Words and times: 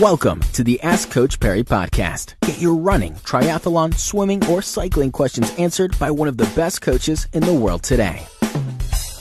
Welcome 0.00 0.42
to 0.52 0.62
the 0.62 0.80
Ask 0.82 1.10
Coach 1.10 1.40
Parry 1.40 1.64
podcast. 1.64 2.34
Get 2.42 2.60
your 2.60 2.76
running, 2.76 3.14
triathlon, 3.14 3.98
swimming, 3.98 4.46
or 4.46 4.62
cycling 4.62 5.10
questions 5.10 5.52
answered 5.58 5.98
by 5.98 6.08
one 6.12 6.28
of 6.28 6.36
the 6.36 6.48
best 6.54 6.82
coaches 6.82 7.26
in 7.32 7.42
the 7.42 7.52
world 7.52 7.82
today. 7.82 8.24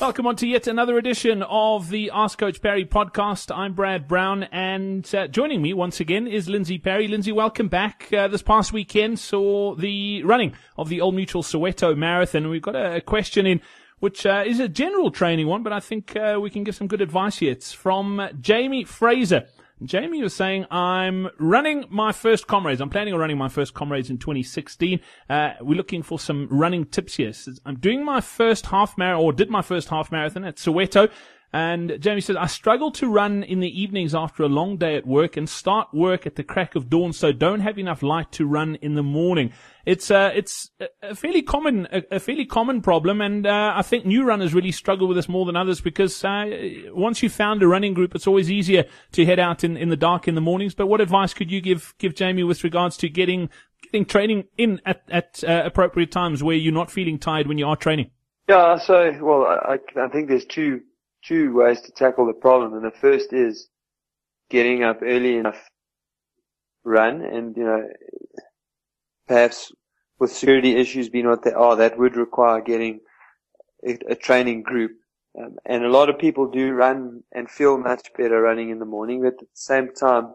Welcome 0.00 0.26
on 0.26 0.36
to 0.36 0.46
yet 0.46 0.66
another 0.66 0.96
edition 0.96 1.42
of 1.42 1.90
the 1.90 2.10
Ask 2.14 2.38
Coach 2.38 2.62
Parry 2.62 2.86
podcast. 2.86 3.54
I'm 3.54 3.74
Brad 3.74 4.08
Brown, 4.08 4.44
and 4.44 5.14
uh, 5.14 5.26
joining 5.26 5.60
me 5.60 5.74
once 5.74 6.00
again 6.00 6.26
is 6.26 6.48
Lindsey 6.48 6.78
Parry. 6.78 7.06
Lindsey, 7.06 7.32
welcome 7.32 7.68
back. 7.68 8.10
Uh, 8.10 8.28
this 8.28 8.40
past 8.40 8.72
weekend 8.72 9.18
saw 9.18 9.74
the 9.74 10.22
running 10.22 10.54
of 10.78 10.88
the 10.88 11.02
Old 11.02 11.14
Mutual 11.14 11.42
Soweto 11.42 11.94
Marathon. 11.94 12.48
We've 12.48 12.62
got 12.62 12.76
a 12.76 13.02
question 13.02 13.44
in 13.44 13.60
which 13.98 14.24
uh, 14.24 14.42
is 14.46 14.58
a 14.58 14.68
general 14.68 15.10
training 15.10 15.48
one, 15.48 15.62
but 15.62 15.74
I 15.74 15.80
think 15.80 16.16
uh, 16.16 16.38
we 16.40 16.48
can 16.48 16.64
give 16.64 16.74
some 16.74 16.86
good 16.86 17.02
advice 17.02 17.36
here. 17.36 17.52
It's 17.52 17.74
from 17.74 18.26
Jamie 18.40 18.84
Fraser. 18.84 19.48
Jamie 19.84 20.22
was 20.22 20.34
saying, 20.34 20.66
I'm 20.70 21.28
running 21.38 21.84
my 21.90 22.12
first 22.12 22.46
comrades. 22.46 22.80
I'm 22.80 22.90
planning 22.90 23.14
on 23.14 23.20
running 23.20 23.38
my 23.38 23.48
first 23.48 23.74
comrades 23.74 24.10
in 24.10 24.18
2016. 24.18 25.00
Uh, 25.28 25.52
we're 25.60 25.76
looking 25.76 26.02
for 26.02 26.18
some 26.18 26.48
running 26.50 26.84
tips 26.84 27.16
here. 27.16 27.32
I'm 27.66 27.78
doing 27.78 28.04
my 28.04 28.20
first 28.20 28.66
half 28.66 28.96
marathon, 28.96 29.24
or 29.24 29.32
did 29.32 29.50
my 29.50 29.62
first 29.62 29.88
half 29.88 30.12
marathon 30.12 30.44
at 30.44 30.56
Soweto. 30.56 31.10
And 31.54 31.98
Jamie 32.00 32.22
says, 32.22 32.36
I 32.36 32.46
struggle 32.46 32.90
to 32.92 33.10
run 33.10 33.42
in 33.42 33.60
the 33.60 33.80
evenings 33.80 34.14
after 34.14 34.42
a 34.42 34.48
long 34.48 34.78
day 34.78 34.96
at 34.96 35.06
work 35.06 35.36
and 35.36 35.46
start 35.46 35.88
work 35.92 36.26
at 36.26 36.36
the 36.36 36.42
crack 36.42 36.74
of 36.74 36.88
dawn, 36.88 37.12
so 37.12 37.30
don't 37.30 37.60
have 37.60 37.78
enough 37.78 38.02
light 38.02 38.32
to 38.32 38.46
run 38.46 38.76
in 38.76 38.94
the 38.94 39.02
morning. 39.02 39.52
It's, 39.84 40.10
uh, 40.10 40.30
it's 40.34 40.70
a 41.02 41.14
fairly 41.14 41.42
common, 41.42 41.88
a, 42.10 42.18
fairly 42.20 42.46
common 42.46 42.80
problem. 42.80 43.20
And, 43.20 43.46
uh, 43.46 43.74
I 43.76 43.82
think 43.82 44.06
new 44.06 44.24
runners 44.24 44.54
really 44.54 44.72
struggle 44.72 45.06
with 45.06 45.16
this 45.16 45.28
more 45.28 45.44
than 45.44 45.56
others 45.56 45.82
because, 45.82 46.24
uh, 46.24 46.46
once 46.88 47.22
you 47.22 47.28
found 47.28 47.62
a 47.62 47.68
running 47.68 47.92
group, 47.92 48.14
it's 48.14 48.26
always 48.26 48.50
easier 48.50 48.86
to 49.12 49.26
head 49.26 49.38
out 49.38 49.62
in, 49.62 49.76
in 49.76 49.90
the 49.90 49.96
dark 49.96 50.26
in 50.26 50.34
the 50.34 50.40
mornings. 50.40 50.74
But 50.74 50.86
what 50.86 51.02
advice 51.02 51.34
could 51.34 51.50
you 51.50 51.60
give, 51.60 51.94
give 51.98 52.14
Jamie 52.14 52.44
with 52.44 52.64
regards 52.64 52.96
to 52.98 53.10
getting, 53.10 53.50
getting 53.82 54.06
training 54.06 54.44
in 54.56 54.80
at, 54.86 55.02
at, 55.10 55.44
uh, 55.46 55.62
appropriate 55.66 56.12
times 56.12 56.42
where 56.42 56.56
you're 56.56 56.72
not 56.72 56.90
feeling 56.90 57.18
tired 57.18 57.46
when 57.46 57.58
you 57.58 57.66
are 57.66 57.76
training? 57.76 58.10
Yeah, 58.48 58.78
so, 58.78 59.12
well, 59.20 59.44
I, 59.44 59.78
I 60.00 60.08
think 60.08 60.28
there's 60.28 60.46
two, 60.46 60.80
two 61.24 61.54
ways 61.54 61.80
to 61.82 61.92
tackle 61.92 62.26
the 62.26 62.32
problem. 62.32 62.74
And 62.74 62.84
the 62.84 62.90
first 62.90 63.32
is 63.32 63.68
getting 64.50 64.82
up 64.82 65.00
early 65.02 65.36
enough 65.36 65.68
run 66.84 67.22
and, 67.22 67.56
you 67.56 67.64
know, 67.64 67.88
perhaps 69.26 69.72
with 70.18 70.32
security 70.32 70.76
issues 70.76 71.08
being 71.08 71.28
what 71.28 71.42
they 71.42 71.52
are, 71.52 71.76
that 71.76 71.98
would 71.98 72.16
require 72.16 72.60
getting 72.60 73.00
a, 73.86 73.98
a 74.10 74.14
training 74.14 74.62
group. 74.62 74.92
Um, 75.38 75.56
and 75.64 75.84
a 75.84 75.88
lot 75.88 76.10
of 76.10 76.18
people 76.18 76.50
do 76.50 76.72
run 76.72 77.22
and 77.32 77.50
feel 77.50 77.78
much 77.78 78.08
better 78.16 78.40
running 78.42 78.70
in 78.70 78.78
the 78.78 78.84
morning, 78.84 79.22
but 79.22 79.34
at 79.34 79.38
the 79.38 79.46
same 79.54 79.92
time, 79.94 80.34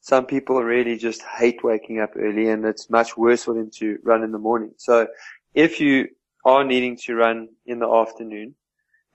some 0.00 0.26
people 0.26 0.62
really 0.62 0.98
just 0.98 1.22
hate 1.22 1.64
waking 1.64 1.98
up 1.98 2.10
early 2.14 2.50
and 2.50 2.66
it's 2.66 2.90
much 2.90 3.16
worse 3.16 3.44
for 3.44 3.54
them 3.54 3.70
to 3.76 3.98
run 4.02 4.22
in 4.22 4.32
the 4.32 4.38
morning. 4.38 4.72
So 4.76 5.06
if 5.54 5.80
you 5.80 6.08
are 6.44 6.62
needing 6.62 6.98
to 7.04 7.14
run 7.14 7.48
in 7.64 7.78
the 7.78 7.88
afternoon, 7.88 8.54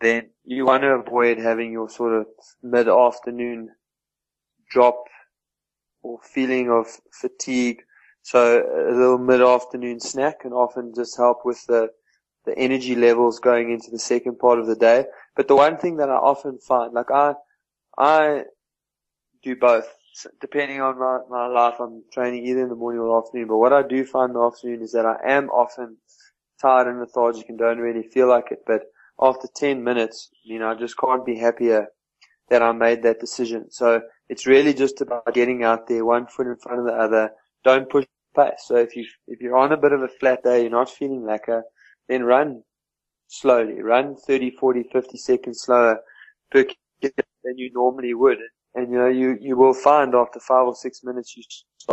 then 0.01 0.29
you 0.43 0.65
want 0.65 0.83
to 0.83 0.89
avoid 0.89 1.37
having 1.37 1.71
your 1.71 1.89
sort 1.89 2.13
of 2.13 2.27
mid-afternoon 2.63 3.69
drop 4.69 5.03
or 6.01 6.19
feeling 6.23 6.69
of 6.69 6.87
fatigue. 7.11 7.81
So 8.21 8.59
a 8.59 8.93
little 8.93 9.17
mid-afternoon 9.17 9.99
snack 9.99 10.41
can 10.41 10.53
often 10.53 10.93
just 10.95 11.17
help 11.17 11.39
with 11.45 11.65
the, 11.67 11.89
the 12.45 12.57
energy 12.57 12.95
levels 12.95 13.39
going 13.39 13.71
into 13.71 13.91
the 13.91 13.99
second 13.99 14.39
part 14.39 14.59
of 14.59 14.67
the 14.67 14.75
day. 14.75 15.05
But 15.35 15.47
the 15.47 15.55
one 15.55 15.77
thing 15.77 15.97
that 15.97 16.09
I 16.09 16.15
often 16.15 16.59
find, 16.59 16.93
like 16.93 17.11
I, 17.11 17.33
I 17.97 18.43
do 19.43 19.55
both. 19.55 19.87
Depending 20.41 20.81
on 20.81 20.99
my, 20.99 21.19
my 21.29 21.47
life, 21.47 21.75
I'm 21.79 22.03
training 22.11 22.45
either 22.45 22.63
in 22.63 22.69
the 22.69 22.75
morning 22.75 23.01
or 23.01 23.17
afternoon. 23.17 23.47
But 23.47 23.57
what 23.57 23.73
I 23.73 23.83
do 23.83 24.05
find 24.05 24.31
in 24.31 24.33
the 24.33 24.45
afternoon 24.45 24.81
is 24.81 24.91
that 24.91 25.05
I 25.05 25.17
am 25.25 25.49
often 25.49 25.97
tired 26.61 26.87
and 26.87 26.99
lethargic 26.99 27.47
and 27.47 27.57
don't 27.57 27.77
really 27.77 28.03
feel 28.03 28.27
like 28.27 28.51
it. 28.51 28.63
But 28.67 28.83
after 29.21 29.47
10 29.53 29.83
minutes, 29.83 30.29
you 30.43 30.59
know, 30.59 30.69
I 30.69 30.75
just 30.75 30.97
can't 30.97 31.25
be 31.25 31.37
happier 31.37 31.87
that 32.49 32.61
I 32.61 32.71
made 32.71 33.03
that 33.03 33.19
decision. 33.19 33.69
So 33.69 34.01
it's 34.29 34.47
really 34.47 34.73
just 34.73 35.01
about 35.01 35.33
getting 35.33 35.63
out 35.63 35.87
there, 35.87 36.05
one 36.05 36.27
foot 36.27 36.47
in 36.47 36.55
front 36.57 36.79
of 36.79 36.85
the 36.85 36.93
other. 36.93 37.31
Don't 37.63 37.89
push 37.89 38.05
pace. 38.35 38.63
So 38.65 38.77
if 38.77 38.95
you, 38.95 39.05
if 39.27 39.41
you're 39.41 39.57
on 39.57 39.71
a 39.71 39.77
bit 39.77 39.91
of 39.91 40.01
a 40.01 40.07
flat 40.07 40.43
day, 40.43 40.61
you're 40.61 40.71
not 40.71 40.89
feeling 40.89 41.21
lekker, 41.21 41.61
then 42.07 42.23
run 42.23 42.63
slowly. 43.27 43.81
Run 43.81 44.15
30, 44.15 44.51
40, 44.51 44.83
50 44.91 45.17
seconds 45.17 45.61
slower 45.61 45.99
per 46.51 46.65
than 47.01 47.57
you 47.57 47.71
normally 47.73 48.13
would. 48.13 48.39
And 48.75 48.91
you 48.91 48.97
know, 48.97 49.07
you, 49.07 49.37
you 49.41 49.57
will 49.57 49.73
find 49.73 50.13
after 50.13 50.39
five 50.39 50.65
or 50.65 50.75
six 50.75 51.03
minutes 51.03 51.35
you 51.35 51.43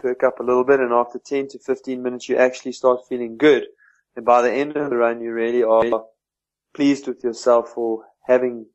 perk 0.00 0.22
up 0.22 0.40
a 0.40 0.42
little 0.42 0.64
bit 0.64 0.80
and 0.80 0.92
after 0.92 1.18
10 1.18 1.48
to 1.48 1.58
15 1.58 2.02
minutes 2.02 2.28
you 2.28 2.36
actually 2.36 2.72
start 2.72 3.00
feeling 3.08 3.36
good. 3.36 3.64
And 4.14 4.24
by 4.24 4.42
the 4.42 4.52
end 4.52 4.76
of 4.76 4.90
the 4.90 4.96
run 4.96 5.20
you 5.20 5.32
really 5.32 5.62
are 5.62 6.04
pleased 6.76 7.08
with 7.08 7.24
yourself 7.24 7.70
for 7.70 8.04
having 8.26 8.66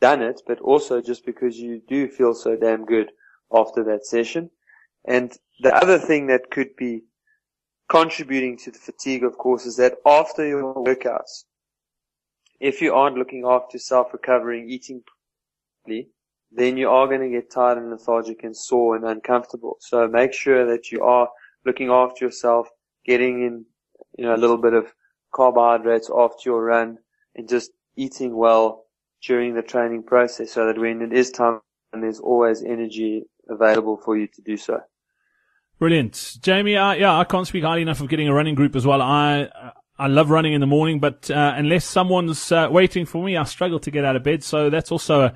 done 0.00 0.22
it, 0.22 0.40
but 0.46 0.60
also 0.60 1.02
just 1.02 1.26
because 1.26 1.58
you 1.58 1.82
do 1.88 2.08
feel 2.08 2.32
so 2.32 2.56
damn 2.56 2.84
good 2.84 3.10
after 3.52 3.82
that 3.84 4.06
session. 4.06 4.48
And 5.04 5.36
the 5.60 5.74
other 5.74 5.98
thing 5.98 6.28
that 6.28 6.50
could 6.50 6.76
be 6.76 7.02
contributing 7.88 8.56
to 8.58 8.70
the 8.70 8.78
fatigue, 8.78 9.24
of 9.24 9.36
course, 9.36 9.66
is 9.66 9.76
that 9.76 9.96
after 10.06 10.46
your 10.46 10.74
workouts, 10.74 11.44
if 12.60 12.80
you 12.80 12.94
aren't 12.94 13.16
looking 13.16 13.44
after 13.44 13.78
self 13.78 14.12
recovering, 14.12 14.70
eating 14.70 15.02
properly, 15.84 16.08
then 16.52 16.76
you 16.76 16.88
are 16.88 17.06
going 17.06 17.20
to 17.20 17.28
get 17.28 17.50
tired 17.50 17.78
and 17.78 17.90
lethargic 17.90 18.44
and 18.44 18.56
sore 18.56 18.96
and 18.96 19.04
uncomfortable. 19.04 19.76
So 19.80 20.06
make 20.06 20.32
sure 20.32 20.64
that 20.66 20.92
you 20.92 21.02
are 21.02 21.28
looking 21.64 21.90
after 21.90 22.24
yourself, 22.24 22.68
getting 23.04 23.42
in, 23.42 23.64
you 24.16 24.24
know, 24.24 24.34
a 24.34 24.36
little 24.36 24.56
bit 24.58 24.74
of 24.74 24.92
carbohydrates 25.34 26.10
after 26.14 26.50
your 26.50 26.64
run, 26.64 26.98
and 27.38 27.48
just 27.48 27.70
eating 27.96 28.36
well 28.36 28.84
during 29.22 29.54
the 29.54 29.62
training 29.62 30.02
process 30.02 30.52
so 30.52 30.66
that 30.66 30.78
when 30.78 31.00
it 31.00 31.12
is 31.12 31.30
time 31.30 31.60
and 31.92 32.02
there's 32.02 32.20
always 32.20 32.62
energy 32.62 33.24
available 33.48 33.96
for 33.96 34.16
you 34.16 34.26
to 34.26 34.42
do 34.42 34.56
so. 34.56 34.80
Brilliant. 35.78 36.38
Jamie, 36.42 36.76
uh, 36.76 36.92
yeah, 36.92 37.16
I 37.16 37.24
can't 37.24 37.46
speak 37.46 37.64
highly 37.64 37.82
enough 37.82 38.00
of 38.00 38.08
getting 38.08 38.28
a 38.28 38.34
running 38.34 38.56
group 38.56 38.74
as 38.76 38.84
well. 38.84 39.00
I, 39.00 39.48
I 39.96 40.08
love 40.08 40.30
running 40.30 40.52
in 40.52 40.60
the 40.60 40.66
morning, 40.66 40.98
but 40.98 41.30
uh, 41.30 41.54
unless 41.56 41.84
someone's 41.84 42.50
uh, 42.50 42.68
waiting 42.70 43.06
for 43.06 43.24
me, 43.24 43.36
I 43.36 43.44
struggle 43.44 43.78
to 43.80 43.90
get 43.90 44.04
out 44.04 44.16
of 44.16 44.24
bed. 44.24 44.42
So 44.42 44.70
that's 44.70 44.90
also 44.92 45.22
a, 45.22 45.34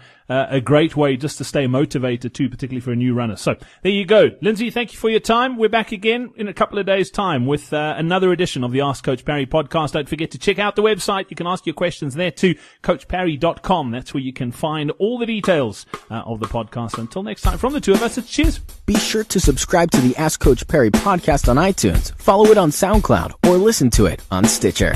a 0.51 0.61
great 0.61 0.97
way 0.97 1.17
just 1.17 1.39
to 1.39 1.45
stay 1.45 1.67
motivated 1.67 2.35
too, 2.35 2.49
particularly 2.49 2.81
for 2.81 2.93
a 2.93 2.97
new 2.97 3.15
runner. 3.15 3.37
So 3.37 3.57
there 3.83 3.93
you 3.93 4.05
go. 4.05 4.31
Lindsey, 4.41 4.71
thank 4.71 4.93
you 4.93 4.99
for 4.99 5.11
your 5.11 5.21
time. 5.21 5.57
We're 5.57 5.69
back 5.69 5.93
again 5.93 6.33
in 6.37 6.49
a 6.49 6.55
couple 6.55 6.79
of 6.79 6.87
days' 6.87 7.11
time 7.11 7.47
with 7.47 7.73
uh, 7.73 7.95
another 7.97 8.33
edition 8.33 8.65
of 8.65 8.73
the 8.73 8.81
Ask 8.81 9.05
Coach 9.05 9.25
Parry 9.25 9.47
podcast. 9.47 9.93
Don't 9.93 10.09
forget 10.09 10.31
to 10.33 10.39
check 10.39 10.59
out 10.59 10.77
the 10.77 10.83
website. 10.83 11.27
You 11.31 11.37
can 11.37 11.47
ask 11.47 11.67
your 11.67 11.75
questions 11.75 12.15
there 12.15 12.31
too, 12.31 12.55
coachparry.com. 12.83 13.91
That's 13.91 14.15
where 14.15 14.23
you 14.23 14.33
can 14.33 14.53
find 14.53 14.91
all 14.93 15.19
the 15.19 15.27
details 15.27 15.87
uh, 16.11 16.23
of 16.25 16.41
the 16.41 16.47
podcast. 16.47 16.99
Until 16.99 17.23
next 17.23 17.43
time, 17.43 17.59
from 17.59 17.73
the 17.73 17.81
two 17.81 17.93
of 17.93 18.03
us, 18.03 18.19
it's 18.19 18.31
cheers. 18.31 18.59
Be 18.87 18.97
sure 18.97 19.25
to 19.25 19.41
subscribe 19.41 19.91
to 19.93 20.01
the 20.01 20.17
Ask 20.17 20.41
Coach 20.41 20.67
Parry 20.67 20.91
podcast 20.91 21.49
on 21.49 21.57
iTunes, 21.57 22.15
follow 22.17 22.47
it 22.47 22.59
on 22.59 22.71
SoundCloud, 22.71 23.49
or 23.49 23.57
listen 23.57 23.91
to 23.91 24.07
it 24.07 24.23
on 24.31 24.45
Stitcher. 24.45 24.95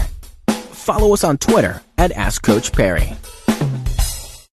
Follow 0.49 1.13
us 1.13 1.25
on 1.25 1.37
Twitter 1.39 1.83
at 1.99 2.13
Ask 2.13 2.43
Coach 2.43 2.73
Parry. 2.73 3.13